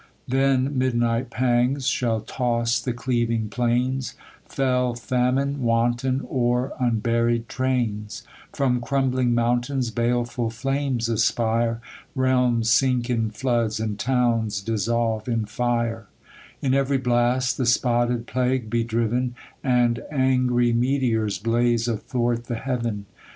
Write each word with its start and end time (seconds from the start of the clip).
Then 0.27 0.75
midnight 0.79 1.29
pangs 1.29 1.85
shall 1.85 2.21
toss 2.21 2.79
the 2.79 2.91
cleaving 2.91 3.49
plains; 3.49 4.15
Fell 4.49 4.95
famine 4.95 5.57
w^anton 5.57 6.25
o'er 6.31 6.73
unburied 6.79 7.47
trains; 7.47 8.23
From 8.51 8.81
crumbling 8.81 9.35
mountains 9.35 9.91
baleful 9.91 10.49
flames 10.49 11.07
aspire; 11.07 11.81
Realms 12.15 12.67
sink 12.71 13.11
in 13.11 13.29
floods, 13.29 13.79
and 13.79 13.99
towns 13.99 14.63
dissolve 14.63 15.27
in 15.27 15.45
fire; 15.45 16.07
In 16.63 16.73
every 16.73 16.97
blast, 16.97 17.59
the 17.59 17.67
spotted 17.67 18.25
plague 18.25 18.71
be 18.71 18.83
driven, 18.83 19.35
And 19.63 20.01
angry 20.11 20.73
meteors 20.73 21.37
blaze 21.37 21.87
athwart 21.87 22.45
the 22.45 22.55
heaven. 22.55 23.05